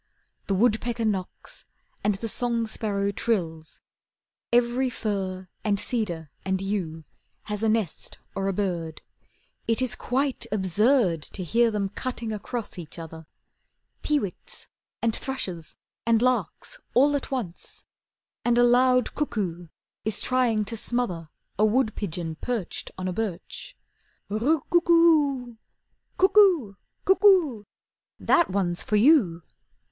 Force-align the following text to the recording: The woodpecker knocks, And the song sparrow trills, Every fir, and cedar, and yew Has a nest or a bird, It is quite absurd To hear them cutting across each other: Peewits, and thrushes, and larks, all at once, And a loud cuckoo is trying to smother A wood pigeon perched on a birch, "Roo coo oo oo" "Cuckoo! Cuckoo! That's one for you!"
The 0.47 0.55
woodpecker 0.55 1.05
knocks, 1.05 1.63
And 2.03 2.15
the 2.15 2.27
song 2.27 2.65
sparrow 2.65 3.11
trills, 3.11 3.81
Every 4.51 4.89
fir, 4.89 5.47
and 5.63 5.79
cedar, 5.79 6.31
and 6.43 6.59
yew 6.59 7.03
Has 7.43 7.61
a 7.61 7.69
nest 7.69 8.17
or 8.33 8.47
a 8.47 8.51
bird, 8.53 9.03
It 9.67 9.79
is 9.79 9.93
quite 9.95 10.47
absurd 10.51 11.21
To 11.21 11.43
hear 11.43 11.69
them 11.69 11.87
cutting 11.87 12.31
across 12.31 12.79
each 12.79 12.97
other: 12.97 13.27
Peewits, 14.01 14.67
and 15.03 15.15
thrushes, 15.15 15.75
and 16.03 16.19
larks, 16.19 16.79
all 16.95 17.15
at 17.15 17.29
once, 17.29 17.83
And 18.43 18.57
a 18.57 18.63
loud 18.63 19.13
cuckoo 19.13 19.67
is 20.03 20.19
trying 20.19 20.65
to 20.65 20.75
smother 20.75 21.29
A 21.59 21.63
wood 21.65 21.93
pigeon 21.95 22.37
perched 22.41 22.89
on 22.97 23.07
a 23.07 23.13
birch, 23.13 23.77
"Roo 24.29 24.61
coo 24.67 24.81
oo 24.89 25.47
oo" 25.51 25.57
"Cuckoo! 26.17 26.73
Cuckoo! 27.05 27.65
That's 28.19 28.49
one 28.49 28.73
for 28.73 28.95
you!" 28.95 29.43